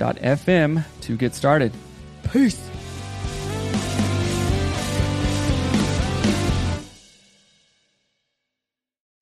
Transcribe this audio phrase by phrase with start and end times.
[0.00, 1.72] anchor.fm to get started.
[2.32, 2.68] Peace.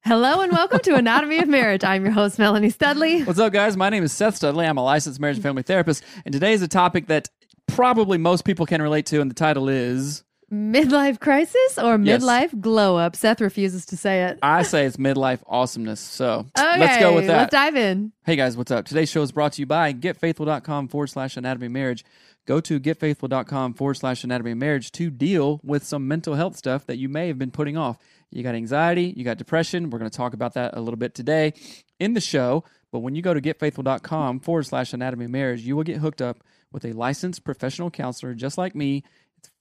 [0.05, 1.84] Hello and welcome to Anatomy of Marriage.
[1.84, 3.25] I'm your host, Melanie Studley.
[3.25, 3.77] What's up, guys?
[3.77, 4.65] My name is Seth Studley.
[4.65, 7.29] I'm a licensed marriage and family therapist, and today is a topic that
[7.67, 12.22] probably most people can relate to, and the title is Midlife crisis or Yes.
[12.22, 13.14] midlife glow up?
[13.14, 14.38] Seth refuses to say it.
[14.42, 16.00] I say it's midlife awesomeness.
[16.00, 17.36] So Okay, let's go with that.
[17.36, 18.12] Let's dive in.
[18.24, 18.86] Hey guys, what's up?
[18.86, 22.02] Today's show is brought to you by getfaithful.com forward slash anatomy marriage.
[22.46, 26.96] Go to getfaithful.com forward slash anatomy marriage to deal with some mental health stuff that
[26.96, 27.98] you may have been putting off.
[28.30, 29.91] You got anxiety, you got depression.
[29.91, 31.53] We're going to talk about that a little bit today
[32.00, 32.64] in the show.
[32.91, 36.42] But when you go to getfaithful.com forward slash anatomy marriage, you will get hooked up
[36.72, 39.04] with a licensed professional counselor just like me.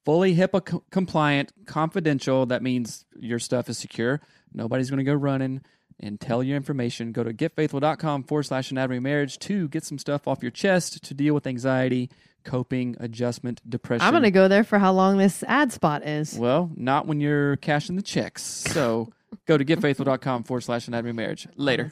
[0.07, 2.45] Fully HIPAA co- compliant, confidential.
[2.45, 4.21] That means your stuff is secure.
[4.53, 5.59] Nobody's going to go running
[5.99, 7.11] and tell your information.
[7.11, 11.13] Go to getfaithful.com forward slash anatomy marriage to get some stuff off your chest to
[11.13, 12.09] deal with anxiety,
[12.45, 14.07] coping, adjustment, depression.
[14.07, 16.39] I'm going to go there for how long this ad spot is.
[16.39, 18.41] Well, not when you're cashing the checks.
[18.43, 19.09] So
[19.45, 21.49] go to getfaithful.com forward slash anatomy marriage.
[21.57, 21.91] Later.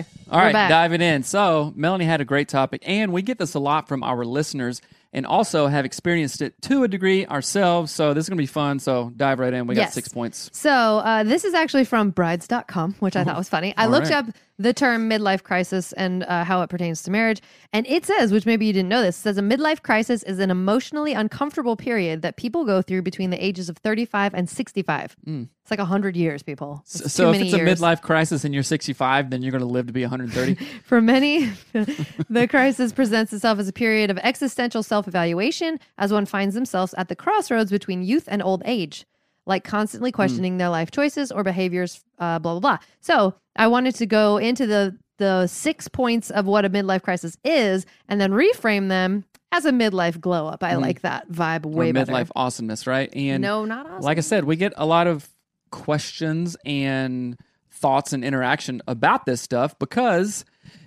[0.00, 0.30] Okay.
[0.30, 1.22] All right, diving in.
[1.22, 4.80] So, Melanie had a great topic, and we get this a lot from our listeners
[5.12, 7.90] and also have experienced it to a degree ourselves.
[7.90, 8.78] So, this is going to be fun.
[8.78, 9.66] So, dive right in.
[9.66, 9.94] We got Yes.
[9.94, 10.50] six points.
[10.52, 13.74] So uh, this is actually from brides.com, which I thought was funny.
[13.76, 14.18] I All looked right.
[14.18, 14.26] up
[14.60, 17.40] the term midlife crisis and uh, how it pertains to marriage.
[17.72, 20.50] And it says, which maybe you didn't know this, says a midlife crisis is an
[20.50, 25.16] emotionally uncomfortable period that people go through between the ages of 35 and 65.
[25.62, 26.82] It's like 100 years, people.
[26.84, 27.10] It's Mm.
[27.10, 29.92] So, if it's a midlife crisis and you're 65, then you're going to live to
[29.94, 30.54] be 130.
[30.84, 31.50] For many,
[32.28, 36.94] the crisis presents itself as a period of existential self evaluation as one finds themselves
[36.98, 39.06] at the crossroads between youth and old age,
[39.50, 42.78] like constantly questioning their life choices or behaviors, uh, blah, blah, blah.
[43.00, 47.36] So I wanted to go into the, the six points of what a midlife crisis
[47.44, 50.62] is and then reframe them as a midlife glow up.
[50.62, 52.12] I like that vibe or way better.
[52.12, 53.10] midlife awesomeness, right?
[53.14, 54.02] And no, not awesome.
[54.02, 55.28] like I said, we get a lot of
[55.70, 57.36] questions and
[57.72, 60.44] thoughts and interaction about this stuff because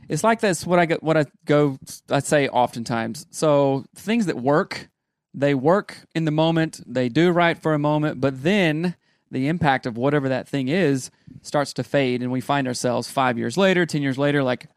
[0.07, 0.65] it's like this.
[0.65, 1.77] What I get, what I go,
[2.09, 3.25] I say oftentimes.
[3.31, 4.89] So things that work,
[5.33, 6.81] they work in the moment.
[6.85, 8.95] They do right for a moment, but then
[9.31, 11.09] the impact of whatever that thing is
[11.41, 14.67] starts to fade, and we find ourselves five years later, ten years later, like,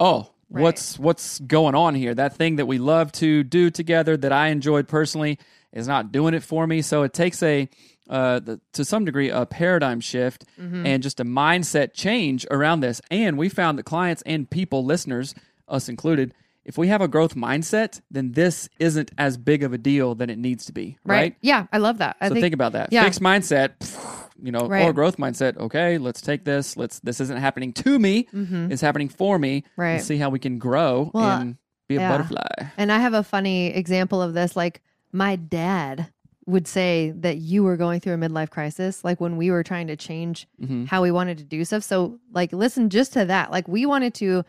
[0.00, 0.30] oh.
[0.50, 0.62] Right.
[0.62, 2.14] What's what's going on here?
[2.14, 5.38] That thing that we love to do together, that I enjoyed personally,
[5.74, 6.80] is not doing it for me.
[6.80, 7.68] So it takes a
[8.08, 10.86] uh, the, to some degree a paradigm shift Mm-hmm.
[10.86, 13.02] and just a mindset change around this.
[13.10, 15.34] And we found that clients and people, listeners,
[15.68, 16.32] us included,
[16.68, 20.28] if we have a growth mindset, then this isn't as big of a deal than
[20.30, 20.98] it needs to be.
[21.04, 21.34] Right.
[21.40, 22.16] Yeah, I love that.
[22.20, 22.92] I so think, about that.
[22.92, 23.02] yeah.
[23.04, 23.70] Fixed mindset,
[24.40, 25.56] you know, or growth mindset.
[25.56, 26.76] Okay, let's take this.
[26.76, 27.00] Let's.
[27.00, 28.28] This isn't happening to me.
[28.32, 29.62] It's happening for me.
[29.62, 29.80] Mm-hmm.
[29.80, 29.92] Right.
[29.94, 31.56] Let's see how we can grow Well, and
[31.88, 32.10] be a yeah.
[32.12, 32.68] butterfly.
[32.76, 34.54] And I have a funny example of this.
[34.54, 36.12] Like my dad
[36.44, 39.86] would say that you were going through a midlife crisis, like when we were trying
[39.86, 40.84] to change Mm-hmm.
[40.84, 41.82] how we wanted to do stuff.
[41.82, 43.50] So, like, listen just to that.
[43.50, 44.44] Like, we wanted to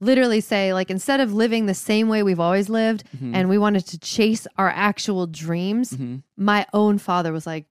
[0.00, 3.34] literally say, like, instead of living the same way we've always lived mm-hmm.
[3.34, 6.16] and we wanted to chase our actual dreams, mm-hmm.
[6.36, 7.66] my own father was like,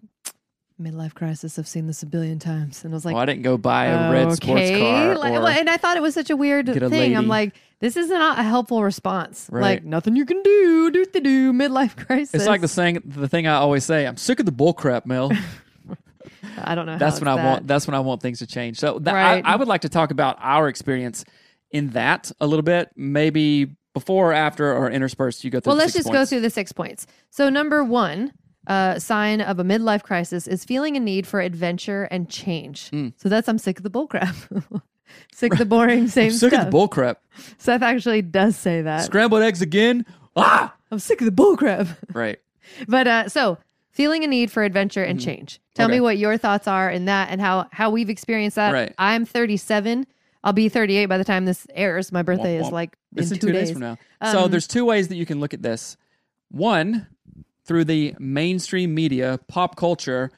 [0.81, 1.59] midlife crisis.
[1.59, 3.85] I've seen this a billion times, and I was like, well, I didn't go buy
[3.85, 5.17] a red sports car.
[5.17, 7.15] Like, well, and I thought it was such a weird a thing.
[7.15, 9.47] I'm like, this is not a helpful response.
[9.51, 9.61] Right.
[9.61, 10.91] Like nothing you can do.
[10.91, 11.53] Do the do.
[11.53, 12.33] Midlife crisis.
[12.33, 14.05] it's like the saying, the thing I always say.
[14.05, 15.31] I'm sick of the bull crap, Mel.
[16.57, 16.97] I don't know.
[16.97, 17.67] that's when I it's want.
[17.67, 18.79] That's when I want things to change.
[18.79, 19.45] So that, Right.
[19.45, 21.25] I, I would like to talk about our experience
[21.71, 25.43] in that a little bit, maybe before, after, or interspersed.
[25.43, 25.71] You go through.
[25.71, 27.07] Well, the let's six just go through the six points.
[27.29, 28.33] So, number one
[28.69, 32.91] uh, sign of a midlife crisis is feeling a need for adventure and change.
[32.91, 33.13] Mm.
[33.17, 34.81] So that's I'm sick of the bullcrap.
[35.33, 36.61] sick of the boring same I'm sick stuff.
[36.61, 37.21] of the bull crap.
[37.57, 39.05] Seth actually does say that.
[39.05, 40.05] Scrambled eggs again.
[40.35, 41.97] Ah, I'm sick of the bullcrap.
[42.13, 42.39] right.
[42.87, 43.57] But uh, so
[43.91, 45.59] feeling a need for adventure and change.
[45.73, 45.87] Tell.
[45.87, 45.95] Okay.
[45.95, 48.71] me what your thoughts are in that and how how we've experienced that.
[48.71, 48.93] Right.
[48.99, 50.05] I'm 37.
[50.43, 52.11] I'll be 38 by the time this airs.
[52.11, 53.67] My birthday Womp is like in in two, two days.
[53.67, 53.97] days from now.
[54.31, 55.97] so Um, there's two ways that you can look at this.
[56.49, 57.07] One,
[57.65, 60.31] through the mainstream media, pop culture.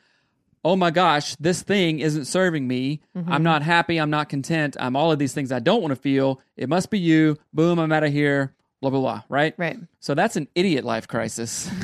[0.64, 3.02] Oh my gosh, this thing isn't serving me.
[3.16, 3.32] Mm-hmm.
[3.32, 3.98] I'm not happy.
[3.98, 4.76] I'm not content.
[4.80, 6.40] I'm all of these things I don't want to feel.
[6.58, 7.38] It must be you.
[7.54, 8.54] Boom, I'm out of here.
[8.82, 9.22] Blah, blah, blah.
[9.30, 9.54] Right?
[9.58, 9.78] Right.
[10.00, 11.70] So that's an idiot life crisis.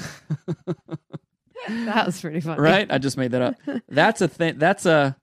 [1.67, 2.61] That was pretty funny.
[2.61, 2.89] right?
[2.89, 3.55] I just made that up.
[3.89, 4.57] That's a thing.
[4.57, 5.17] That's a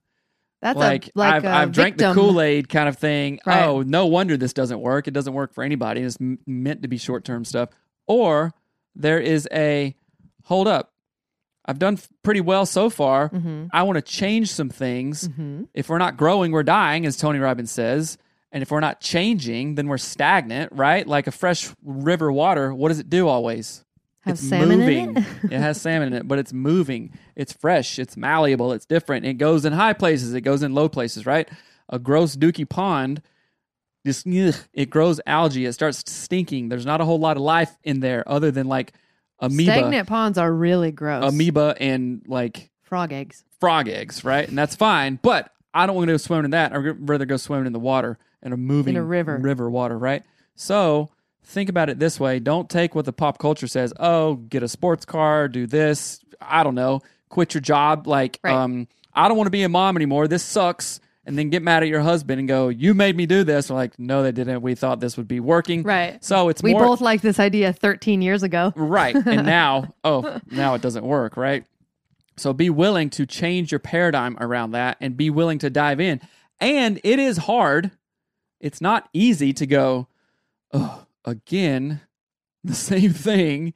[0.61, 2.13] That's like, a like I've, I've drank the.
[2.13, 3.39] Kool Aid kind of thing.
[3.45, 3.65] Right.
[3.65, 5.07] Oh, no wonder this doesn't work.
[5.07, 6.01] It doesn't work for anybody.
[6.01, 7.69] It's m- meant to be short term stuff.
[8.07, 8.53] Or
[8.95, 9.95] there is a
[10.43, 10.91] hold up.
[11.65, 13.29] I've done f- pretty well so far.
[13.29, 13.67] Mm-hmm.
[13.73, 15.29] I want to change some things.
[15.73, 18.17] If we're not growing, we're dying, as Tony Robbins says.
[18.51, 21.05] And if we're not changing, then we're stagnant, right?
[21.05, 23.84] Like a fresh river water, what does it do always?
[24.25, 25.17] Have it's salmon in moving.
[25.17, 25.51] it?
[25.53, 27.11] it has salmon in it, but it's moving.
[27.35, 27.99] It's fresh.
[27.99, 28.71] It's malleable.
[28.73, 29.25] It's different.
[29.25, 30.33] It goes in high places.
[30.33, 31.47] It goes in low places, right?
[31.89, 33.21] A gross dookie pond,
[34.05, 35.65] just ugh, it grows algae.
[35.65, 36.69] It starts stinking.
[36.69, 38.93] There's not a whole lot of life in there other than like
[39.39, 41.23] amoeba, Stagnant ponds are really gross.
[41.31, 43.43] amoeba, and like Frog eggs.
[43.59, 44.47] frog eggs, right?
[44.47, 45.19] And that's fine.
[45.21, 46.71] But I don't want to go swimming in that.
[46.73, 49.37] I'd rather go swimming in the water in a moving In a river.
[49.39, 50.23] river water, right?
[50.55, 51.09] So
[51.45, 52.39] think about it this way.
[52.39, 53.93] Don't take what the pop culture says.
[53.99, 56.19] Oh, get a sports car, do this.
[56.41, 57.01] I don't know.
[57.29, 58.07] Quit your job.
[58.07, 58.53] Like, Right.
[58.53, 60.27] um, I don't want to be a mom anymore.
[60.27, 60.99] This sucks.
[61.27, 63.75] And then get mad at your husband and go, "You made me do this." We're
[63.77, 64.61] like, "No, they didn't.
[64.61, 66.23] We thought this would be working." Right.
[66.23, 68.71] So it's We more both liked this idea 13 years ago.
[68.75, 69.15] Right.
[69.15, 71.63] And now, oh, now it doesn't work, right?
[72.37, 76.21] So be willing to change your paradigm around that and be willing to dive in.
[76.59, 77.89] And it is hard.
[78.59, 80.07] It's not easy to go,
[80.73, 82.01] oh, again,
[82.63, 83.73] the same thing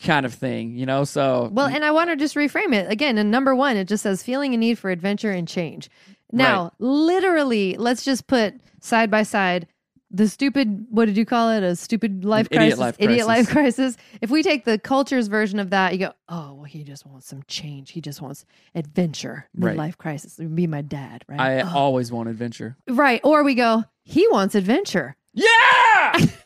[0.00, 1.04] kind of thing, you know?
[1.04, 1.54] So, Mm-hmm.
[1.54, 3.18] Well, and I want to just reframe it again.
[3.18, 5.90] And number one, it just says feeling a need for adventure and change.
[6.32, 6.72] Now, Right.
[6.78, 9.66] literally, let's just put side by side
[10.14, 11.62] the stupid, what did you call it?
[11.62, 12.78] A stupid life An idiot crisis?
[12.78, 13.46] life Idiot crisis.
[13.46, 13.96] life crisis.
[14.20, 17.26] If we take the culture's version of that, you go, oh, well, he just wants
[17.26, 17.92] some change.
[17.92, 18.44] He just wants
[18.74, 19.48] adventure.
[19.56, 19.74] Right.
[19.74, 20.38] Midlife crisis.
[20.38, 21.40] It would be my dad, right?
[21.40, 21.72] I Oh.
[21.74, 22.76] always want adventure.
[22.86, 23.22] Right.
[23.24, 25.16] Or we go, he wants adventure.
[25.32, 26.26] Yeah!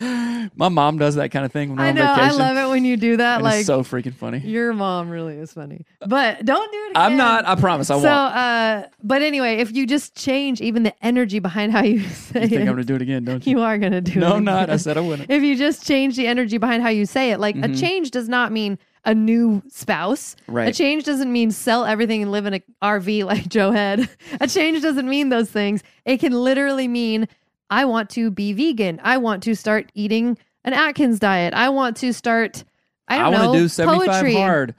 [0.54, 2.04] My mom does that kind of thing when we're I on know.
[2.06, 3.36] I love it when you do that.
[3.36, 4.38] And like, it's so freaking funny.
[4.38, 5.84] Your mom really is funny.
[6.00, 7.02] But don't do it again.
[7.02, 8.08] I'm not, I promise I so, won't.
[8.34, 12.48] uh, but anyway, if you just change even the energy behind how you say You
[12.48, 13.56] think it, I'm going to do it again, don't you?
[13.58, 14.16] you are going to do it.
[14.18, 14.70] No, I'm not.
[14.70, 15.30] I said I wouldn't.
[15.30, 17.72] If you just change the energy behind how you say it, like Mm-hmm.
[17.72, 20.36] a change does not mean a new spouse.
[20.46, 20.68] Right.
[20.68, 24.08] A change doesn't mean sell everything and live in a RV like Joe had.
[24.40, 25.82] a change doesn't mean those things.
[26.04, 27.28] It can literally mean
[27.70, 29.00] I want to be vegan.
[29.02, 31.54] I want to start eating an Atkins diet.
[31.54, 32.64] I want to start.
[33.08, 33.52] I I don't want know.
[33.54, 34.34] to do 75 poetry.
[34.34, 34.74] hard.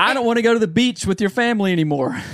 [0.00, 2.20] I don't want to go to the beach with your family anymore.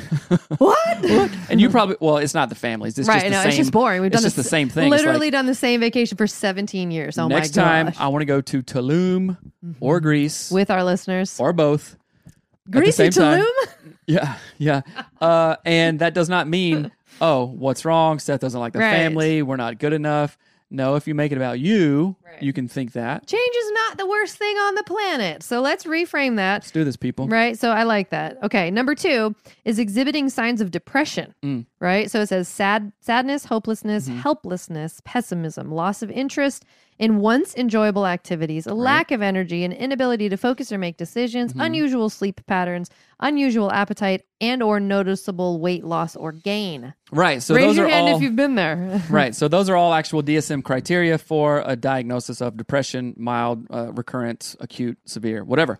[0.59, 1.05] What?
[1.51, 2.99] and you probably well, it's not the families.
[2.99, 3.17] It's right.
[3.17, 3.49] just the no, same.
[3.49, 4.01] it's just boring.
[4.01, 4.91] We've it's done just this- the same thing.
[4.91, 7.17] Literally like, done the same vacation for 17 years.
[7.19, 7.93] Oh next my time.
[7.99, 9.37] I want to go to Tulum
[9.81, 11.39] or Greece With our listeners.
[11.39, 11.97] or both.
[12.91, 13.43] Same time.
[13.43, 13.47] Tulum?
[14.09, 14.83] Yeah, yeah.
[15.21, 18.19] Uh, and that does not mean oh, what's wrong?
[18.19, 18.93] Seth doesn't like the Right.
[18.93, 19.43] family.
[19.43, 20.39] We're not good enough.
[20.69, 22.43] No, if you make it about you, Right.
[22.43, 23.27] you can think that.
[23.27, 25.43] Change is not the worst thing on the planet.
[25.45, 26.55] So let's reframe that.
[26.63, 27.29] Let's do this, people.
[27.29, 27.57] Right.
[27.57, 28.37] So I like that.
[28.43, 28.71] Okay.
[28.73, 31.35] Number two is exhibiting signs of depression.
[31.45, 31.67] Mm.
[31.79, 32.11] Right.
[32.11, 34.19] So it says sad, sadness, hopelessness, Mm-hmm.
[34.19, 36.65] helplessness, pessimism, loss of interest
[36.99, 41.53] in once enjoyable activities, a lack of energy, an inability to focus or make decisions,
[41.53, 41.61] Mm-hmm.
[41.61, 46.93] unusual sleep patterns, unusual appetite, and or noticeable weight loss or gain.
[47.11, 47.43] Right.
[47.43, 49.03] So Raise those your are hand all if you've been there.
[49.11, 49.35] right.
[49.35, 54.55] So those are all actual DSM criteria for a diagnosis of depression, mild, uh, recurrent,
[54.61, 55.79] acute, severe, whatever.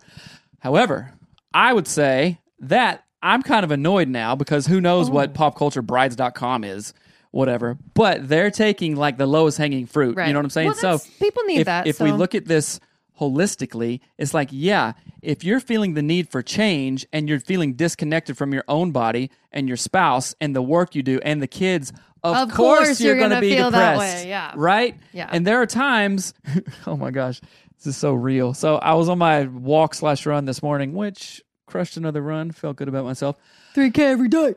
[0.59, 1.13] However,
[1.53, 5.13] I would say that I'm kind of annoyed now because who knows Oh.
[5.13, 6.93] what popculturebrides.com is.
[7.31, 7.77] whatever.
[7.93, 10.15] But they're taking like the lowest hanging fruit.
[10.15, 10.27] Right.
[10.27, 10.73] You know what I'm saying?
[10.81, 12.79] Well, so people need if, that, If we look at this
[13.19, 18.37] holistically, it's like, yeah, if you're feeling the need for change and you're feeling disconnected
[18.37, 21.91] from your own body and your spouse and the work you do and the kids,
[22.23, 24.23] of, Of course, course you're, you're going to be feel that depressed.
[24.25, 24.53] way, yeah.
[24.55, 24.95] Right?
[25.13, 25.29] Yeah.
[25.31, 26.33] And there are times,
[26.87, 27.41] oh my gosh,
[27.77, 28.53] this is so real.
[28.53, 32.77] So I was on my walk slash run this morning, which crushed another run, felt
[32.77, 33.37] good about myself.
[33.75, 34.55] 3K every day.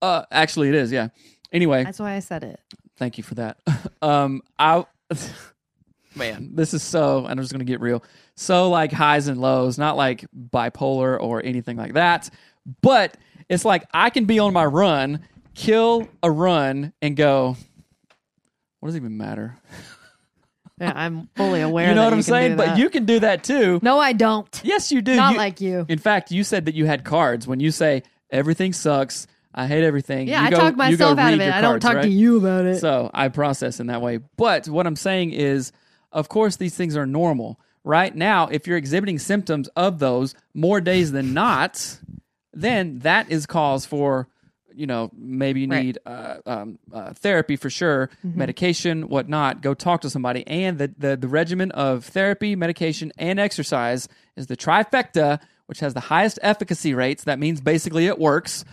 [0.00, 1.08] Uh, actually, it is, yeah.
[1.52, 2.60] Anyway, That's why I said it.
[2.96, 3.58] Thank you for that.
[4.02, 4.84] um, I,
[6.18, 7.20] man, this is so.
[7.26, 8.02] And I'm just gonna get real.
[8.34, 12.28] So like highs and lows, not like bipolar or anything like that.
[12.82, 13.16] But
[13.48, 15.20] it's like I can be on my run,
[15.54, 17.56] kill a run, and go.
[18.80, 19.56] What does it even matter?
[20.80, 21.88] Yeah, I'm fully aware.
[21.88, 22.56] you know that what I'm saying?
[22.56, 23.80] But you can do that too.
[23.82, 24.48] No, I don't.
[24.62, 25.16] Yes, you do.
[25.16, 25.84] Not You- like you.
[25.88, 27.48] In fact, you said that you had cards.
[27.48, 30.28] When you say everything sucks, I hate everything.
[30.28, 31.46] Yeah, you I go- talk myself out of it.
[31.46, 32.02] your I don't cards, talk right?
[32.02, 32.76] to you about it.
[32.78, 34.20] So I process in that way.
[34.36, 35.72] But what I'm saying is,
[36.12, 37.58] of course, these things are normal.
[37.84, 41.98] Right now, if you're exhibiting symptoms of those more days than not,
[42.52, 44.28] then that is cause for,
[44.74, 45.84] you know, maybe you Right.
[45.84, 48.38] need uh, um, uh, therapy for sure, Mm-hmm.
[48.38, 49.62] medication, whatnot.
[49.62, 50.46] Go talk to somebody.
[50.46, 55.94] And the, the, the regimen of therapy, medication, and exercise is the trifecta, which has
[55.94, 57.24] the highest efficacy rates.
[57.24, 58.64] That means basically it works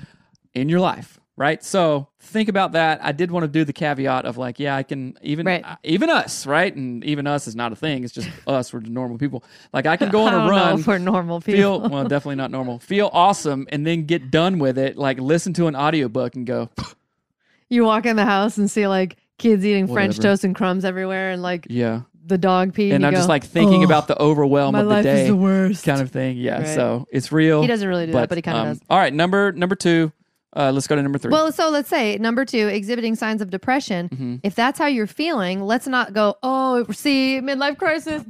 [0.54, 1.63] in your life, right?
[1.63, 3.04] So think about that.
[3.04, 5.63] I did want to do the caveat of like, yeah, I can even Right.
[5.65, 6.74] uh, even us, right?
[6.74, 8.04] And even us is not a thing.
[8.04, 8.74] It's just us.
[8.74, 9.44] We're normal people.
[9.74, 10.80] Like I can go on a know run.
[10.80, 12.80] if we're normal Feel well, definitely not normal.
[12.80, 14.98] Feel awesome, and then get done with it.
[14.98, 16.70] Like listen to an audiobook and go,
[17.70, 21.32] you walk in the house and see like kids eating French toast and crumbs everywhere,
[21.32, 22.01] and like yeah.
[22.25, 22.92] the dog pee.
[22.92, 25.24] And you I'm just like thinking "Ugh, about the overwhelm my of the life day,
[25.24, 25.84] is the worst.
[25.84, 26.38] kind of thing.
[26.38, 26.60] Yeah.
[26.60, 26.68] Right.
[26.68, 27.62] So it's real.
[27.62, 28.82] He doesn't really do that, but he kind of um, does.
[28.89, 30.13] All right, number number two.
[30.55, 31.31] Uh, let's go to number three.
[31.31, 34.09] Well, so let's say number two, exhibiting signs of depression.
[34.09, 34.35] Mm-hmm.
[34.43, 38.24] If that's how you're feeling, let's not go, oh, see, midlife crisis.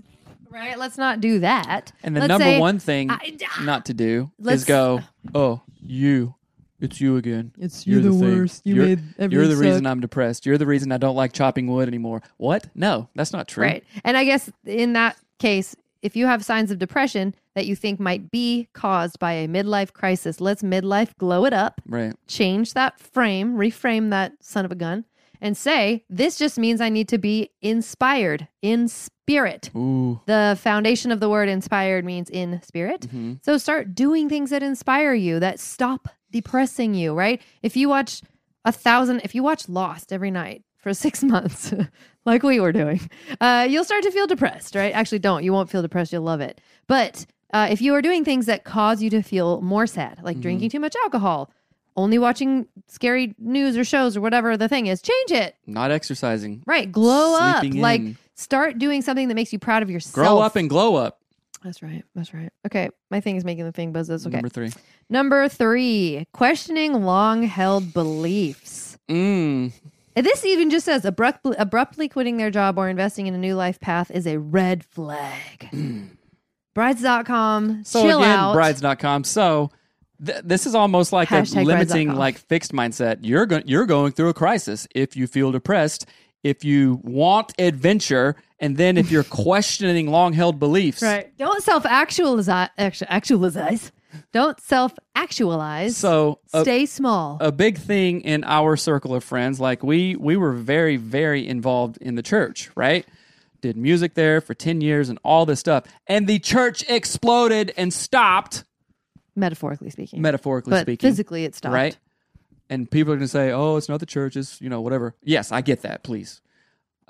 [0.50, 0.80] Right?
[0.80, 1.92] Let's not do that.
[2.02, 5.02] And the Let's number say, one thing I- not to do Let's- is go,
[5.34, 6.36] oh, you.
[6.82, 7.52] It's you again.
[7.58, 8.38] It's You're you the thing.
[8.40, 8.62] worst.
[8.66, 9.86] You you're, made You're everything the reason.
[9.88, 10.46] I'm depressed.
[10.46, 12.22] You're the reason I don't like chopping wood anymore.
[12.38, 12.68] What?
[12.76, 13.64] No, that's not true.
[13.64, 13.84] Right.
[14.04, 15.76] And I guess in that case,
[16.06, 19.92] if you have signs of depression that you think might be caused by a midlife
[19.92, 22.14] crisis, let's midlife glow it up, Right.
[22.28, 25.06] change that frame, reframe that son of a gun,
[25.42, 29.72] and say, this just means I need to be inspired in spirit.
[29.76, 30.22] Ooh.
[30.28, 33.02] The foundation of the word inspired means in spirit.
[33.02, 33.34] Mm-hmm.
[33.42, 37.42] So start doing things that inspire you, that stop depressing you, right?
[37.64, 38.22] If you watch
[38.64, 41.74] a thousand, if you watch Lost every night for six months,
[42.26, 43.10] like we were doing,
[43.42, 44.94] uh, you'll start to feel depressed, right?
[44.94, 45.44] Actually, don't.
[45.44, 46.14] You won't feel depressed.
[46.14, 46.62] You'll love it.
[46.86, 50.40] But uh, if you are doing things that cause you to feel more sad, like
[50.40, 51.50] drinking too much alcohol,
[51.98, 55.56] only watching scary news or shows or whatever the thing is, change it.
[55.66, 56.62] Not exercising.
[56.68, 56.92] Right.
[56.92, 57.62] Glow up.
[57.62, 58.02] Sleeping Like
[58.36, 60.14] start doing something that makes you proud of yourself.
[60.14, 61.20] Grow up and glow up.
[61.64, 62.04] That's right.
[62.14, 62.52] That's right.
[62.68, 62.90] Okay.
[63.10, 64.08] My thing is making the thing buzz.
[64.08, 64.36] That's okay.
[64.36, 64.72] Number three.
[65.10, 69.00] Number three, questioning long held beliefs.
[69.10, 69.72] Mm.
[70.16, 73.80] This even just says abruptly, abruptly quitting their job or investing in a new life
[73.80, 75.68] path is a red flag.
[75.72, 76.04] Hmm.
[76.74, 78.54] Brides.com, So chill again, out.
[78.54, 79.24] brides.com.
[79.24, 79.72] So
[80.26, 82.18] th- this is almost like Hashtag a limiting, brides.com.
[82.20, 83.20] like fixed mindset.
[83.22, 86.06] You're going, you're going through a crisis if you feel depressed,
[86.44, 91.02] if you want adventure, and then if you're questioning long held beliefs.
[91.02, 91.36] Right.
[91.38, 92.50] Don't self actualize.
[92.78, 93.92] Actualize.
[94.32, 95.98] Don't self actualize.
[95.98, 97.38] So a, Stay small.
[97.42, 101.98] a big thing in our circle of friends, like we we were very very involved
[101.98, 103.06] in the church, right?
[103.62, 107.94] Did music there for ten years and all this stuff, and the church exploded and
[107.94, 108.64] stopped.
[109.36, 110.22] metaphorically speaking.
[110.22, 111.74] Metaphorically but speaking, physically it stopped.
[111.74, 111.98] right?
[112.70, 115.16] And people are going to say, "Oh, it's not the church; it's you know whatever."
[115.24, 116.04] Yes, I get that.
[116.04, 116.42] Please.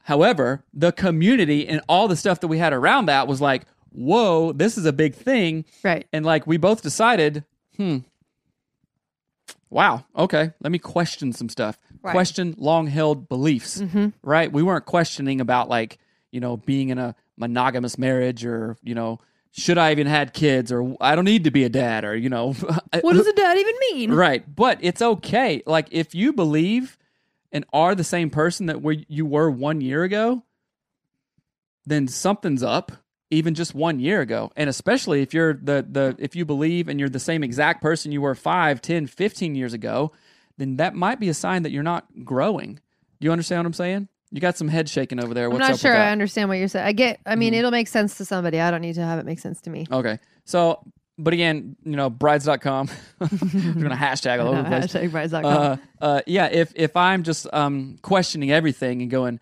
[0.04, 3.64] However, the community and all the stuff that we had around that was like,
[3.96, 6.06] "Whoa, this is a big thing." Right.
[6.14, 7.44] And like we both decided,
[7.78, 8.00] hmm,
[9.70, 11.78] wow, okay, let me question some stuff.
[12.02, 12.12] Right.
[12.12, 13.82] Question long held beliefs,
[14.22, 14.52] right?
[14.52, 15.98] We weren't questioning about like,
[16.32, 19.20] you know, being in a monogamous marriage or, you know,
[19.52, 22.30] should I even had kids or I don't need to be a dad or, you
[22.30, 22.54] know,
[23.02, 24.12] What does a dad even mean?
[24.12, 24.44] right.
[24.56, 25.64] But it's okay.
[25.66, 26.98] Like if you believe
[27.52, 30.44] and are the same person that where you were one year ago,
[31.86, 32.92] then something's up
[33.32, 37.00] even just one year ago and especially if you're the the if you believe and
[37.00, 40.12] you're the same exact person you were 5 10 15 years ago
[40.58, 42.76] then that might be a sign that you're not growing
[43.20, 45.80] do you understand what i'm saying you got some head shaking over there I'm not
[45.80, 46.86] sure I understand what you're saying.
[46.86, 48.60] I get, I mean, it'll make sense to somebody.
[48.60, 49.86] I don't need to have it make sense to me.
[49.92, 50.84] okay so
[51.18, 52.90] but again, you know, brides.com.
[53.20, 54.88] We're gonna hashtag all over the place.
[54.88, 55.46] Hashtag brides.com.
[55.46, 59.40] Uh, uh, yeah, if if I'm just um questioning everything and going,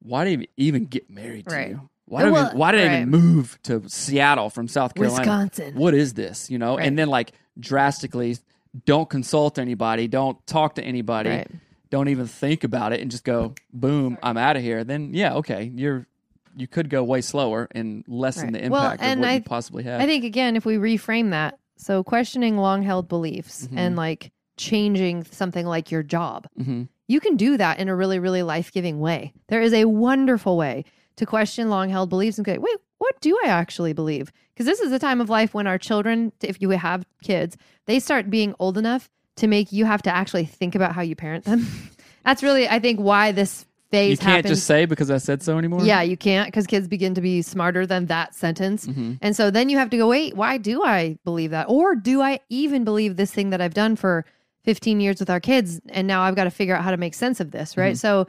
[0.00, 1.68] why did you even get married to Right.
[1.70, 1.88] you?
[2.12, 5.20] Why did, Well, I, why did I even move to Seattle from South Carolina?
[5.20, 5.74] Wisconsin.
[5.76, 6.50] What is this?
[6.50, 6.86] You know, Right.
[6.86, 8.36] and then like drastically,
[8.84, 11.50] don't consult anybody, don't talk to anybody, Right.
[11.88, 14.84] don't even think about it, and just go, boom, I'm out of here.
[14.84, 16.06] Then yeah, okay, you're
[16.54, 18.64] you could go way slower and lessen Right.
[18.64, 20.02] the Well, impact of and what I- you possibly have.
[20.02, 23.78] I think again, if we reframe that, so questioning long held beliefs Mhm.
[23.78, 26.88] and like changing something like your job, Mhm.
[27.08, 29.32] you can do that in a really, really life giving way.
[29.48, 30.84] There is a wonderful way
[31.16, 34.32] to question long held beliefs and go, wait, what do I actually believe?
[34.54, 37.98] Because this is a time of life when our children, if you have kids, they
[37.98, 41.44] start being old enough to make you have to actually think about how you parent
[41.44, 41.66] them.
[42.24, 44.50] That's really, I think, why this phase you can't happens.
[44.58, 45.82] just say because I said so anymore.
[45.84, 48.86] Yeah, you can't because kids begin to be smarter than that sentence.
[48.86, 49.18] Mhm.
[49.20, 51.66] And so then you have to go, wait, why do I believe that?
[51.68, 54.24] Or do I even believe this thing that I've done for
[54.64, 55.80] 15 years with our kids?
[55.88, 57.98] And now I've got to figure out how to make sense of this, right?
[57.98, 58.28] So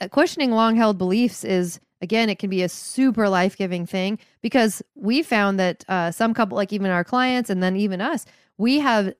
[0.00, 4.18] uh, questioning long held beliefs is, again, it can be a super life giving thing
[4.42, 8.26] because we found that uh, some couple, like even our clients and then even us,
[8.58, 9.14] we have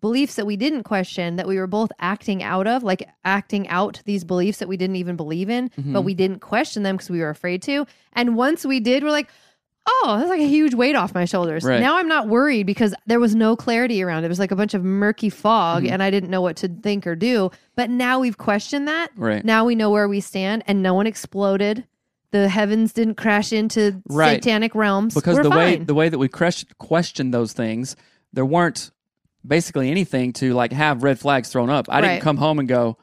[0.00, 4.00] beliefs that we didn't question that we were both acting out of, like acting out
[4.04, 6.04] these beliefs that we didn't even believe in, but Mhm.
[6.04, 7.84] we didn't question them because we were afraid to.
[8.12, 9.28] And once we did, we're like,
[9.86, 11.64] oh, that's like a huge weight off my shoulders.
[11.64, 11.80] Right.
[11.80, 14.26] Now I'm not worried because there was no clarity around it.
[14.26, 15.90] It was like a bunch of murky fog Mhm.
[15.90, 17.50] and I didn't know what to think or do.
[17.76, 19.10] But now we've questioned that.
[19.16, 19.44] Right.
[19.44, 21.84] Now we know where we stand and no one exploded.
[22.34, 24.42] The heavens didn't crash into Right.
[24.42, 25.14] satanic realms.
[25.14, 27.94] because We're the way the way that we ques- questioned those things,
[28.32, 28.90] there weren't
[29.46, 31.86] basically anything to like have red flags thrown up.
[31.88, 32.08] I Right.
[32.08, 32.96] didn't come home and go,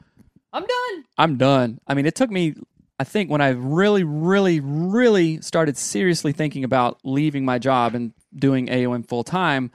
[0.52, 1.04] I'm done.
[1.16, 1.78] I'm done.
[1.86, 2.56] I mean, it took me.
[3.00, 8.12] I think when I really, really, really started seriously thinking about leaving my job and
[8.36, 9.70] doing AOM full time,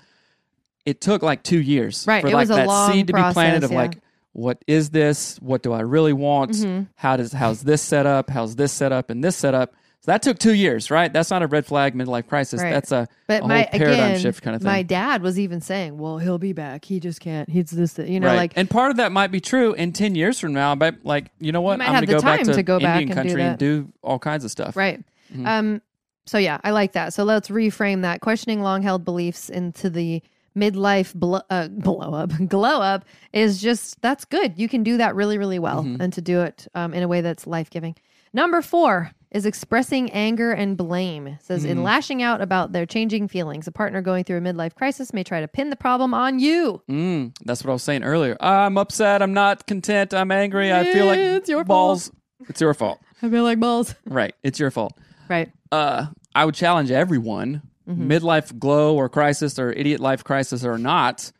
[0.85, 2.21] it took like two years Right.
[2.21, 3.77] for It like was a that long seed to be planted process, of yeah.
[3.77, 3.97] like,
[4.37, 5.37] what is this?
[5.41, 6.51] What do I really want?
[6.51, 6.87] Mhm.
[6.95, 8.29] How does how's this set up?
[8.29, 9.73] How's this set up and this set up?
[10.01, 11.11] So that took two years, right?
[11.11, 12.61] That's not a red flag midlife crisis.
[12.61, 12.69] Right.
[12.71, 14.71] That's a, But a my whole paradigm again, shift kind of thing.
[14.71, 16.85] my dad was even saying, "Well, he'll be back.
[16.85, 17.49] He just can't.
[17.49, 18.35] He's this, you know, right.
[18.35, 21.31] like and part of that might be true in 10 years from now but like
[21.39, 23.01] you know what might i'm have going to the go back to, to go back
[23.01, 25.03] indian and do country and do all kinds of stuff right."
[25.35, 25.47] Mhm.
[25.47, 25.81] Um.
[26.27, 27.13] So yeah, I like that.
[27.15, 30.21] So let's reframe that questioning long held beliefs into the
[30.57, 34.57] midlife blow, uh, blow up, glow up is just that's good.
[34.57, 36.01] You can do that really, really well, Mhm.
[36.01, 37.95] and to do it um, in a way that's life giving.
[38.33, 41.27] Number four is expressing anger and blame.
[41.27, 41.83] It says in Mhm.
[41.83, 45.41] lashing out about their changing feelings, a partner going through a midlife crisis may try
[45.41, 46.81] to pin the problem on you.
[46.89, 48.37] Mm, that's what I was saying earlier.
[48.39, 49.21] I'm upset.
[49.21, 50.13] I'm not content.
[50.13, 50.73] I'm angry.
[50.73, 52.11] I feel like It's your balls.
[52.49, 52.99] It's your fault.
[53.21, 53.95] I feel like balls.
[54.05, 54.33] Right.
[54.43, 54.93] It's your fault.
[55.29, 55.51] Right.
[55.71, 58.07] Uh, I would challenge everyone, Mhm.
[58.07, 61.31] midlife glow or crisis or idiot life crisis or not,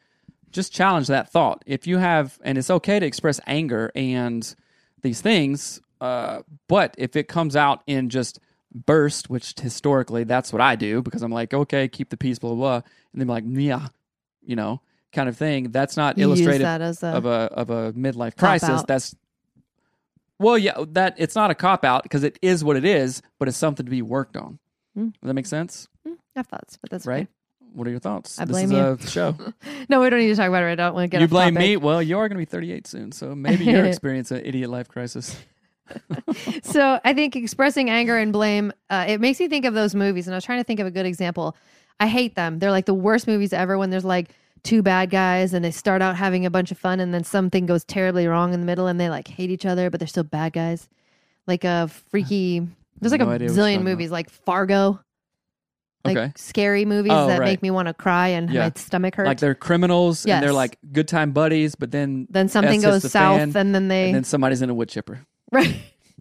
[0.52, 1.62] just challenge that thought.
[1.66, 4.56] If you have, and it's okay to express anger and
[5.02, 8.40] these things, uh, but if it comes out in just
[8.74, 12.52] burst, which historically that's what I do because I'm like, okay, keep the peace, blah,
[12.52, 12.90] blah, blah.
[13.14, 13.88] And then like, yeah,
[14.46, 14.82] you know,
[15.12, 15.72] kind of thing.
[15.72, 18.70] That's not You illustrative that as a of a of a midlife crisis.
[18.70, 18.88] out.
[18.88, 19.16] That's
[20.40, 23.48] well, yeah, that it's not a cop out because it is what it is, but
[23.48, 24.60] it's something to be worked on.
[24.98, 25.14] Mm.
[25.14, 25.88] Does that make sense?
[26.06, 27.24] I have thoughts, but that's Right?
[27.24, 27.28] okay.
[27.74, 28.40] What are your thoughts?
[28.40, 28.80] I this blame is you.
[28.80, 29.36] a show.
[29.90, 30.66] No, we don't need to talk about it.
[30.66, 30.86] right now.
[30.86, 31.68] I don't want to get you blame topic.
[31.70, 31.78] me.
[31.78, 34.88] Well, you are going to be 38 soon, so maybe you're experiencing an idiot life
[34.88, 35.38] crisis.
[36.64, 40.28] so I think expressing anger and blame, uh, it makes me think of those movies.
[40.28, 41.56] And I was trying to think of a good example.
[42.00, 42.60] I hate them.
[42.60, 44.30] They're like the worst movies ever when there's like
[44.64, 47.66] two bad guys and they start out having a bunch of fun and then something
[47.66, 50.24] goes terribly wrong in the middle and they like hate each other, but they're still
[50.24, 50.90] bad guys.
[51.48, 52.68] Like a freaky,
[53.00, 55.00] there's like No a idea what you're zillion talking movies like Fargo,
[56.06, 56.34] like Okay.
[56.36, 57.46] scary movies Oh, that right.
[57.46, 58.66] make me want to cry and Yeah.
[58.66, 59.28] my stomach hurts.
[59.28, 60.56] Like they're criminals and they're Yes.
[60.56, 63.74] like good time buddies, but then then something S hits goes the south fan, and
[63.76, 65.22] then they and then somebody's in a wood chipper.
[65.52, 65.76] Right.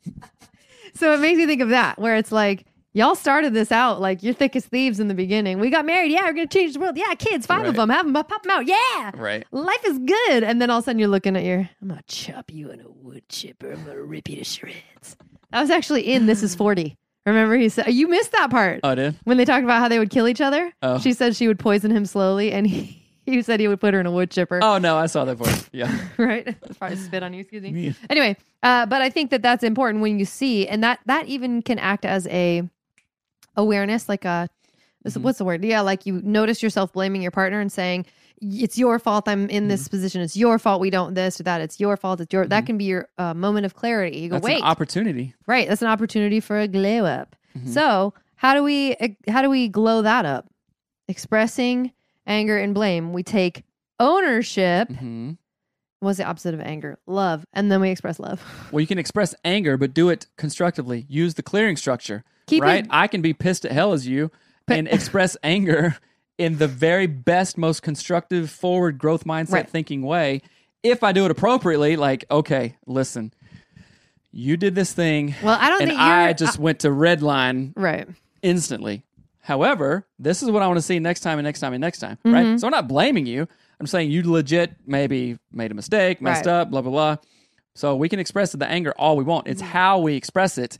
[0.94, 4.22] so it makes me think of that, where it's like, y'all started this out like
[4.22, 5.58] you're thick as thieves in the beginning.
[5.58, 6.10] We got married.
[6.12, 6.96] Yeah, we're going to change the world.
[6.96, 7.76] Yeah, kids, five of Right.
[7.76, 7.90] them.
[7.90, 8.66] Have them, pop them out.
[8.66, 9.10] Yeah.
[9.14, 9.44] Right.
[9.52, 10.42] Life is good.
[10.44, 12.80] And then all of a sudden you're looking at your, I'm to chop you in
[12.80, 13.72] a wood chipper.
[13.72, 15.16] I'm to rip you to shreds.
[15.50, 16.96] That was actually in This is 40.
[17.24, 19.16] Remember, he said, you missed that part Oh, I did.
[19.24, 20.72] when they talked about how they would kill each other.
[20.82, 20.98] Oh.
[21.00, 23.98] She said she would poison him slowly, and he, he said he would put her
[24.00, 24.60] in a wood chipper.
[24.62, 25.68] Oh no, I saw that part.
[25.72, 25.92] Yeah.
[26.18, 26.54] right?
[26.78, 27.40] Probably spit on you.
[27.40, 27.70] Excuse me.
[27.88, 27.92] Yeah.
[28.08, 31.62] Anyway, uh, but I think that that's important when you see, and that that even
[31.62, 32.62] can act as a
[33.56, 34.48] awareness, like a
[35.14, 35.22] Mhm.
[35.22, 35.64] what's the word?
[35.64, 38.06] Yeah, like you notice yourself blaming your partner and saying
[38.42, 39.28] it's your fault.
[39.28, 39.68] I'm in Mm-hmm.
[39.68, 40.20] this position.
[40.20, 40.80] It's your fault.
[40.80, 41.60] We don't this or that.
[41.60, 42.20] It's your fault.
[42.20, 44.18] It's your that can be your uh, moment of clarity.
[44.18, 44.42] You go, Mm-hmm.
[44.42, 45.34] That's wait, an opportunity.
[45.46, 45.68] right?
[45.68, 47.34] That's an opportunity for a glow up.
[47.58, 47.68] Mhm.
[47.72, 48.96] So how do we
[49.28, 50.46] how do we glow that up?
[51.08, 51.92] expressing
[52.26, 53.12] anger and blame.
[53.12, 53.62] We take
[54.00, 54.88] ownership.
[54.90, 55.32] hmm
[56.00, 56.98] What's the opposite of anger?
[57.06, 57.46] Love.
[57.54, 58.42] And then we express love.
[58.72, 61.06] Well, you can express anger, but do it constructively.
[61.08, 62.22] Use the clearing structure.
[62.48, 62.84] Keep right?
[62.84, 64.30] it- I can be pissed at hell as you
[64.68, 65.96] and express anger
[66.38, 69.68] in the very best, most constructive, forward growth mindset Right.
[69.68, 70.42] thinking way.
[70.82, 73.32] If I do it appropriately, like, okay, listen,
[74.32, 77.72] you did this thing, Well, I don't and think I just went to red line
[77.76, 78.06] right.
[78.42, 79.02] instantly.
[79.40, 81.98] However, this is what I want to see next time and next time and next
[82.00, 82.32] time, Mm-hmm.
[82.32, 82.60] right?
[82.60, 83.48] So I'm not blaming you.
[83.80, 86.52] I'm saying you legit maybe made a mistake, messed Right.
[86.52, 87.16] up, blah blah blah.
[87.74, 89.48] So we can express the anger all we want.
[89.48, 90.78] It's how we express it,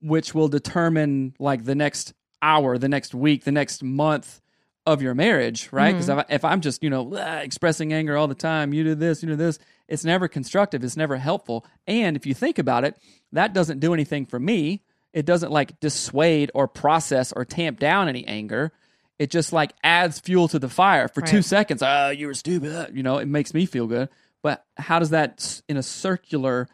[0.00, 4.40] which will determine like the next hour, the next week, the next month
[4.84, 5.92] of your marriage, right?
[5.92, 6.20] Because mm-hmm.
[6.20, 9.28] if, if I'm just you know expressing anger all the time, you do this, you
[9.28, 10.82] do this, it's never constructive.
[10.82, 11.64] It's never helpful.
[11.86, 12.96] And if you think about it,
[13.32, 14.82] that doesn't do anything for me.
[15.12, 18.72] It doesn't like dissuade or process or tamp down any anger.
[19.18, 21.82] It just like adds fuel to the fire for two seconds.
[21.82, 22.96] Oh, you were stupid.
[22.96, 24.08] You know, it makes me feel good.
[24.42, 26.68] But how does that in a circular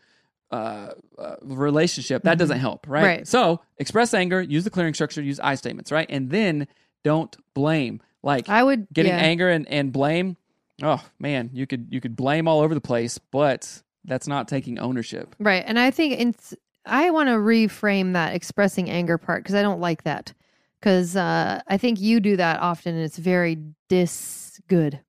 [0.51, 2.23] uh, uh, relationship?
[2.23, 3.01] That doesn't help, right?
[3.01, 3.07] Mm-hmm.
[3.07, 3.29] Right.
[3.29, 6.07] So express anger, use the clearing structure, use I statements, right?
[6.09, 6.67] And then
[7.05, 8.03] don't blame.
[8.23, 9.19] Like I would getting yeah.
[9.19, 10.37] anger and, and blame.
[10.83, 14.79] Oh man, you could you could blame all over the place, but that's not taking
[14.79, 15.37] ownership.
[15.39, 15.63] Right.
[15.67, 16.55] And I think it's,
[16.87, 20.33] I want to reframe that expressing anger part because I don't like that.
[20.81, 23.59] Because uh, I think you do that often and it's very
[23.89, 25.01] dis good.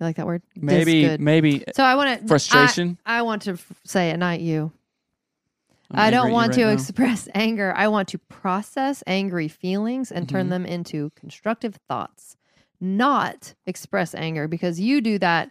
[0.00, 0.42] You like that word?
[0.56, 1.20] Maybe Dis-good.
[1.20, 2.98] maybe So I want to frustration.
[3.04, 4.70] I, want to f- say it, not you.
[5.90, 6.72] I'm I don't want right to now.
[6.72, 7.72] express anger.
[7.76, 10.50] I want to process angry feelings and turn Mhm.
[10.50, 12.36] them into constructive thoughts,
[12.80, 15.50] not express anger because you do that.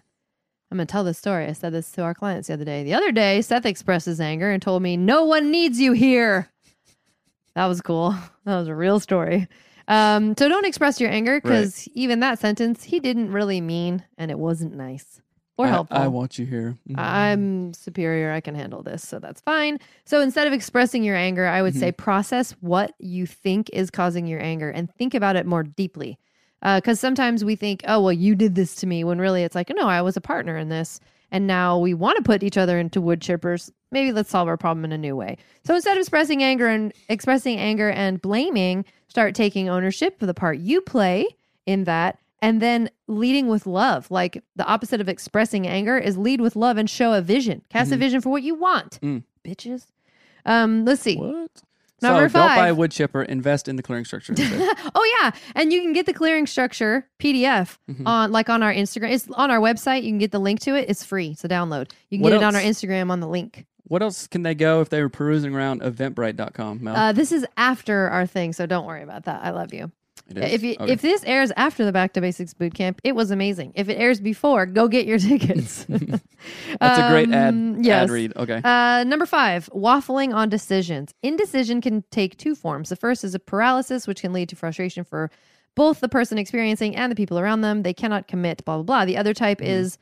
[0.71, 1.45] I'm going to tell this story.
[1.47, 2.83] I said this to our clients the other day.
[2.83, 6.49] The other day, Seth expresses anger and told me, No one needs you here.
[7.55, 8.15] That was cool.
[8.45, 9.47] That was a real story.
[9.87, 14.29] Um, so don't express your anger because even that sentence he didn't really mean and
[14.31, 15.21] it wasn't nice
[15.57, 15.97] or I- helpful.
[15.97, 16.77] I, want you here.
[16.89, 16.95] Mhm.
[16.97, 18.31] I'm superior.
[18.31, 19.07] I can handle this.
[19.07, 19.79] So that's fine.
[20.05, 24.27] So instead of expressing your anger, I would say process what you think is causing
[24.27, 26.19] your anger and think about it more deeply.
[26.61, 29.71] Because sometimes we think, oh, well, you did this to me, when really it's like,
[29.75, 30.99] no, I was a partner in this.
[31.31, 33.69] And now we want to put each other into wood chippers.
[33.91, 35.37] Maybe let's solve our problem in a new way.
[35.63, 40.33] So instead of expressing anger and expressing anger and blaming, start taking ownership for the
[40.33, 41.25] part you play
[41.65, 44.11] in that and then leading with love.
[44.11, 47.61] Like the opposite of expressing anger is lead with love and show a vision.
[47.69, 47.99] Cast a Mhm.
[47.99, 48.99] vision for what you want.
[49.01, 49.23] Mm.
[49.45, 49.85] Bitches.
[50.45, 51.15] Um, let's see.
[51.17, 51.49] What?
[51.99, 53.23] Number so don't buy a wood chipper.
[53.23, 54.35] Invest in the clearing structure.
[54.37, 58.03] oh yeah, and you can get the clearing structure PDF Mhm.
[58.05, 59.09] on like on our Instagram.
[59.13, 60.03] It's on our website.
[60.03, 60.85] You can get the link to it.
[60.89, 61.29] It's free.
[61.29, 61.89] It's a download.
[62.11, 62.61] You can What get it on our?
[62.61, 63.65] Instagram on the link.
[63.87, 66.83] What else can they go if they were perusing around Eventbrite.com?
[66.83, 66.95] Mel?
[66.95, 69.41] Uh, this is after our thing, so don't worry about that.
[69.43, 69.91] I love you.
[70.29, 70.91] If you, Okay.
[70.91, 73.71] if this airs after the Back to Basics boot camp, it was amazing.
[73.75, 75.85] If it airs before, go get your tickets.
[76.79, 78.03] That's a great ad, Um, yes.
[78.03, 78.33] ad read.
[78.35, 78.61] Okay.
[78.63, 81.13] Uh, number five, waffling on decisions.
[81.23, 82.89] Indecision can take two forms.
[82.89, 85.29] The first is a paralysis, which can lead to frustration for
[85.75, 87.83] both the person experiencing and the people around them.
[87.83, 89.05] They cannot commit, blah, blah, blah.
[89.05, 89.67] The other type Mhm.
[89.67, 89.97] is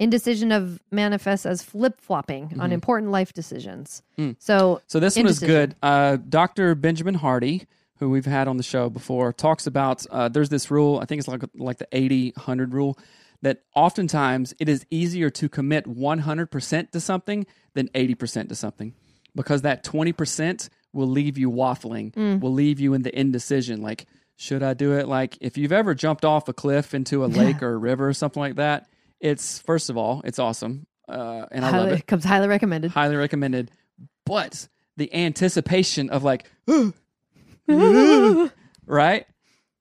[0.00, 2.72] indecision of manifests as flip flopping on Mhm.
[2.72, 4.02] important life decisions.
[4.18, 4.34] Mm.
[4.40, 5.76] So, So this one is good.
[5.82, 6.74] Uh, Dr.
[6.74, 7.66] Benjamin Hardy,
[7.98, 10.98] who we've had on the show before, talks about uh, there's this rule.
[11.00, 12.98] I think it's like like the 80 100 rule
[13.42, 18.92] that oftentimes it is easier to commit 100% to something than 80% to something
[19.34, 22.40] because that 20% will leave you waffling, Mm.
[22.40, 23.80] will leave you in the indecision.
[23.80, 25.06] Like, should I do it?
[25.08, 27.26] Like, if you've ever jumped off a cliff into a
[27.58, 28.88] lake or a river or something like that,
[29.20, 32.90] it's first of all, it's awesome, uh, and I love it comes highly recommended.
[32.90, 33.70] highly recommended.
[34.24, 36.50] But the anticipation of like,
[38.86, 39.26] right?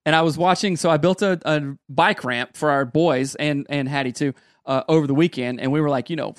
[0.05, 3.67] And I was watching, so I built a, a bike ramp for our boys and
[3.69, 4.33] and Hattie too
[4.65, 6.35] uh, over the weekend, and we were like, you know,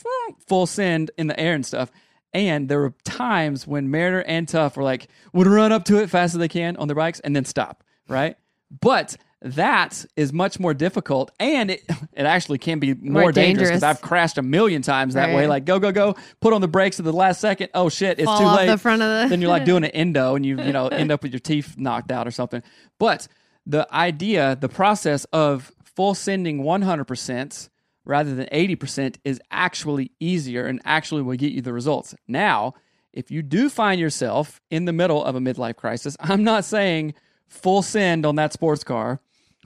[0.47, 1.91] full send in the air and stuff.
[2.33, 6.11] And there were times when Mariner and Tough were like, would run up to it
[6.11, 8.37] fast as they can on their bikes and then stop, right?
[8.81, 13.71] But that is much more difficult, and it it actually can be more, More dangerous
[13.71, 13.83] because.
[13.83, 15.47] I've crashed a million times that way.
[15.47, 17.71] Like go go go, put on the brakes at the last second.
[17.75, 19.29] Oh shit, it's Fall too late the front of the.
[19.31, 21.77] then you're like doing an endo and you you know end up with your teeth
[21.79, 22.63] knocked out or something
[22.99, 23.29] but
[23.67, 27.69] the idea the process of full sending 100%
[28.05, 32.75] rather than 80% is actually easier and actually will get you the results now
[33.13, 37.15] if you do find yourself in the middle of a midlife crisis i'm not saying
[37.49, 39.21] full send on that sports car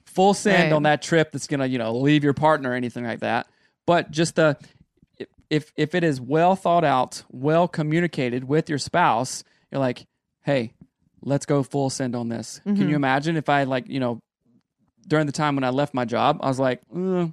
[0.06, 0.76] full send Right.
[0.76, 3.46] on that trip that's going to you know leave your partner or anything like that
[3.86, 4.56] but just the
[5.50, 10.06] if if it is well thought out, well communicated with your spouse, you're like,
[10.42, 10.72] hey,
[11.22, 12.60] let's go full send on this.
[12.64, 12.88] Can Mhm.
[12.88, 14.20] you imagine if I like, you know,
[15.06, 17.26] during the time when I left my job, I was like, uh,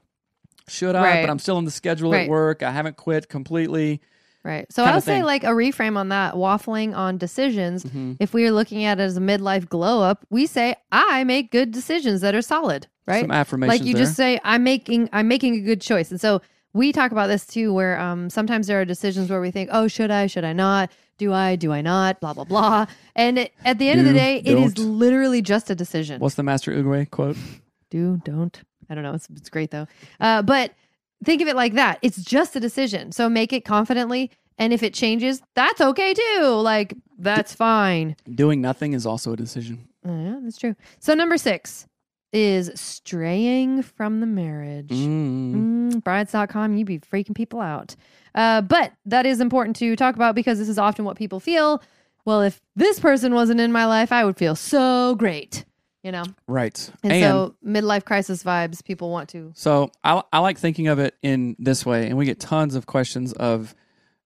[0.67, 1.01] should I?
[1.03, 1.21] Right.
[1.23, 2.23] But I'm still on the schedule Right.
[2.23, 2.61] at work.
[2.63, 4.01] I haven't quit completely.
[4.43, 4.65] Right.
[4.71, 7.83] So I'll say like a reframe on that, waffling on decisions.
[7.83, 8.17] Mhm.
[8.19, 11.51] If we are looking at it as a midlife glow up, we say, I make
[11.51, 13.21] good decisions that are solid, right?
[13.21, 14.03] Some affirmations like you there.
[14.03, 16.09] just say, I'm making I'm making a good choice.
[16.09, 16.41] And so
[16.73, 19.87] we talk about this too, where um sometimes there are decisions where we think, Oh,
[19.87, 20.89] should I, should I not?
[21.19, 22.19] Do I, do I not?
[22.19, 22.87] Blah blah blah.
[23.15, 24.97] And it, at the end of the day, it is don't.
[24.97, 26.19] literally just a decision.
[26.19, 27.37] What's the Master Oogway quote?
[27.91, 28.59] do, don't.
[28.89, 29.13] I don't know.
[29.13, 29.85] It's it's great though.
[30.19, 30.71] Uh, but
[31.23, 31.99] think of it like that.
[32.01, 33.11] It's just a decision.
[33.11, 34.31] So make it confidently.
[34.57, 36.43] And if it changes, that's okay too.
[36.43, 38.15] Like that's fine.
[38.33, 39.87] Doing nothing is also a decision.
[40.07, 40.75] Uh, yeah, that's true.
[40.99, 41.87] So number six
[42.33, 44.89] is straying from the marriage.
[44.89, 45.91] Mm.
[45.91, 47.95] Mm, brides.com, You'd be freaking people out.
[48.33, 51.81] Uh, but that is important to talk about because this is often what people feel.
[52.23, 55.65] Well, if this person wasn't in my life, I would feel so great,
[56.03, 56.23] you know?
[56.47, 56.91] Right.
[57.03, 59.51] And, so midlife crisis vibes, people want to.
[59.55, 62.85] So I, I like thinking of it in this way, and we get tons of
[62.85, 63.75] questions of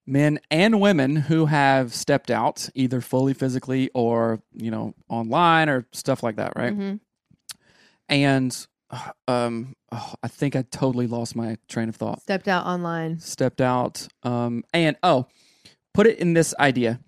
[0.07, 5.85] men and women who have stepped out, either fully physically or you know online or
[5.91, 6.73] stuff like that, right?
[6.73, 6.99] Mhm.
[8.07, 8.67] And
[9.27, 12.21] um, oh, I think I totally lost my train of thought.
[12.21, 13.19] Stepped out online.
[13.19, 15.27] Stepped out, um, and oh,
[15.93, 16.99] put it in this idea: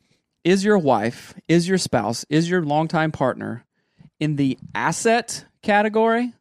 [0.44, 3.64] Is your wife, is your spouse, is your longtime partner
[4.20, 6.34] in the asset category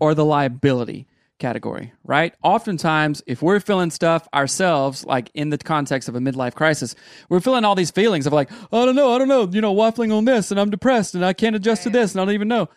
[0.00, 1.06] or the liability
[1.38, 2.34] category, right?
[2.42, 6.94] Oftentimes, if we're feeling stuff ourselves, like in the context of a midlife crisis,
[7.28, 9.74] we're feeling all these feelings of like, I don't know, I don't know, you know,
[9.74, 12.34] waffling on this and I'm depressed and I can't adjust to this and I don't
[12.34, 12.68] even know.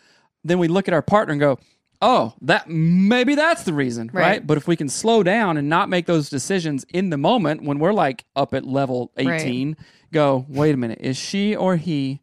[0.44, 1.58] Then we look at our partner and go,
[2.02, 4.22] oh, that maybe that's the reason, right?
[4.22, 4.46] Right.
[4.46, 7.78] But if we can slow down and not make those decisions in the moment when
[7.78, 9.76] we're like up at level 18,
[10.12, 12.20] go, wait a minute, is she or he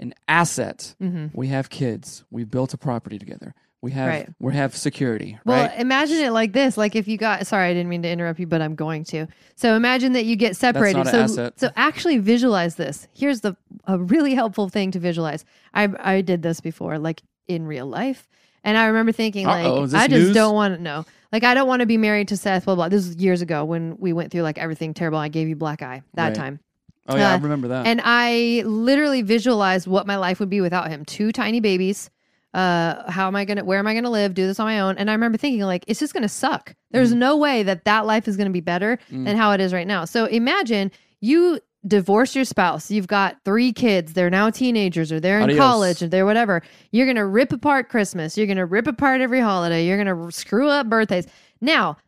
[0.00, 0.94] an asset?
[1.00, 1.26] Mm-hmm.
[1.32, 2.24] We have kids.
[2.30, 3.54] We've built a property together.
[3.82, 4.28] We have Right.
[4.38, 5.78] we have security, Well, right?
[5.80, 8.46] imagine it like this: like if you got sorry, I didn't mean to interrupt you,
[8.46, 9.26] but I'm going to.
[9.56, 11.06] So imagine that you get separated.
[11.06, 11.58] so asset.
[11.58, 13.08] so actually visualize this.
[13.14, 15.46] Here's the a really helpful thing to visualize.
[15.72, 18.28] I I did this before, like in real life,
[18.64, 20.34] and I remember thinking Uh-oh, like I just news?
[20.34, 21.06] don't want to know.
[21.32, 22.66] Like I don't want to be married to Seth.
[22.66, 22.90] Blah blah.
[22.90, 25.16] This was years ago when we went through like everything terrible.
[25.18, 26.34] I gave you black eye that Right.
[26.36, 26.60] time.
[27.08, 27.86] Oh yeah, I uh, remember that.
[27.86, 31.04] And I literally visualized what my life would be without him.
[31.04, 32.10] Two tiny babies.
[32.52, 33.64] Uh, how am I gonna?
[33.64, 34.34] Where am I gonna live?
[34.34, 34.98] Do this on my own?
[34.98, 36.74] And I remember thinking, like, it's just gonna suck.
[36.90, 39.24] There's no way that that life is gonna be better Mm.
[39.24, 40.04] than how it is right now.
[40.04, 42.90] So imagine you divorce your spouse.
[42.90, 44.12] You've got three kids.
[44.14, 45.58] They're now teenagers, or they're in Adios.
[45.58, 46.62] college, or they're whatever.
[46.90, 48.36] You're gonna rip apart Christmas.
[48.36, 49.86] You're gonna rip apart every holiday.
[49.86, 51.26] You're gonna screw up birthdays.
[51.60, 51.98] Now,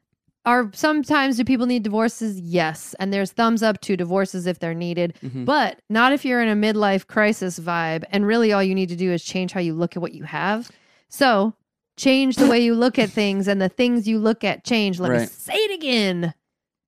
[0.44, 2.40] are sometimes do people need divorces?
[2.40, 2.94] Yes.
[2.98, 5.44] And there's thumbs up to divorces if they're needed, Mhm.
[5.44, 8.05] but not if you're in a midlife crisis vibe.
[8.11, 10.24] And really, all you need to do is change how you look at what you
[10.24, 10.70] have.
[11.09, 11.55] So
[11.96, 14.98] change the way you look at things, and the things you look at change.
[14.98, 16.35] Let me say it again.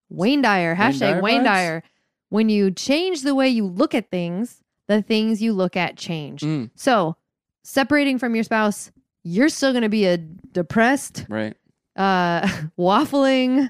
[0.09, 1.45] Wayne Dyer, hashtag Dyer Wayne?
[1.45, 1.83] Dyer.
[2.31, 6.41] When you change the way you look at things, the things you look at change.
[6.43, 7.17] Mm, So
[7.63, 8.91] separating from your spouse,
[9.23, 11.55] you're still going to be a depressed, right.
[11.97, 12.43] Uh,
[12.79, 13.69] waffling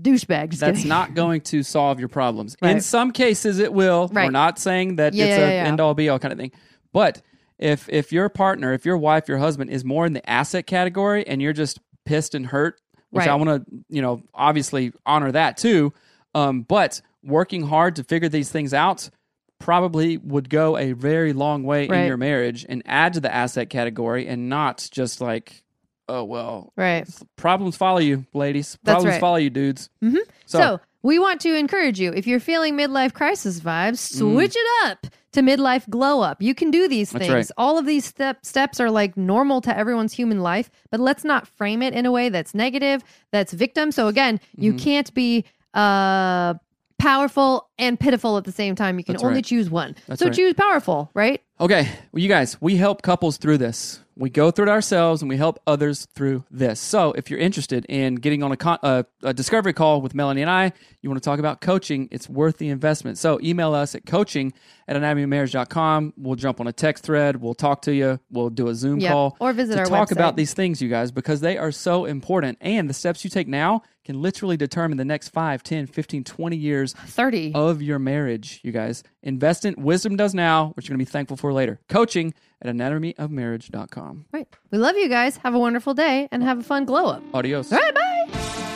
[0.00, 0.58] douchebags.
[0.58, 0.88] That's kidding.
[0.88, 2.56] not going to solve your problems.
[2.62, 4.08] In some cases, it will.
[4.12, 5.64] We're not saying that Yeah, it's yeah, a yeah.
[5.64, 6.52] end all be all kind of thing.
[6.92, 7.22] But
[7.58, 11.26] if if your partner, if your wife, your husband is more in the asset category,
[11.26, 15.56] and you're just pissed and hurt, which I want to, you know, obviously honor that
[15.56, 15.92] too.
[16.34, 19.10] Um, but working hard to figure these things out
[19.58, 23.68] probably would go a very long way in your marriage and add to the asset
[23.68, 25.62] category, and not just like,
[26.10, 27.06] oh well, right.
[27.36, 28.76] problems follow you, ladies.
[28.82, 29.20] That's Problems right.
[29.20, 29.88] follow you, dudes.
[30.02, 30.18] Mhm.
[30.46, 34.66] So, So, we want to encourage you if you're feeling midlife crisis vibes, switch it
[34.90, 36.42] up to midlife glow up.
[36.42, 37.12] You can do these Mm.
[37.12, 37.34] That's things.
[37.34, 37.50] right.
[37.56, 41.46] All of these step, steps are like normal to everyone's human life, but let's not
[41.46, 43.92] frame it in a way that's negative, that's victim.
[43.92, 44.84] So again, you Mm-hmm.
[44.84, 46.54] can't be uh
[46.98, 48.98] powerful and pitiful at the same time.
[48.98, 49.44] You can That's only right.
[49.44, 49.96] choose one.
[50.06, 50.34] That's so right.
[50.34, 51.40] choose powerful, right?
[51.58, 54.00] Okay, well, you guys, we help couples through this.
[54.20, 56.78] We go through it ourselves, and we help others through this.
[56.78, 60.42] So, if you're interested in getting on a, con- uh, a discovery call with Melanie
[60.42, 63.16] and I, you want to talk about coaching, it's worth the investment.
[63.16, 64.52] So, email us at coaching
[64.86, 66.14] at anatomyofmarriage.com.
[66.16, 67.36] We'll jump on a text thread.
[67.36, 68.20] We'll talk to you.
[68.30, 70.12] We'll do a Zoom Yeah, call or visit to our talk website.
[70.12, 72.58] about these things, you guys, because they are so important.
[72.60, 76.56] And the steps you take now can literally determine the next 5, 10, 15, 20
[76.56, 77.52] years 30.
[77.54, 79.04] of your marriage, you guys.
[79.22, 81.78] Invest in wisdom does now, which you're going to be thankful for later.
[81.88, 84.26] Coaching at anatomyofmarriage.com.
[84.32, 84.48] Right.
[84.72, 85.36] We love you guys.
[85.38, 87.22] Have a wonderful day and have a fun glow up.
[87.32, 87.72] Adios.
[87.72, 88.69] All right, bye.